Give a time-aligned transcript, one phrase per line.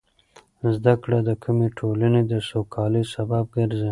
[0.75, 3.89] زده کړه د کومې ټولنې د سوکالۍ سبب ګرځي.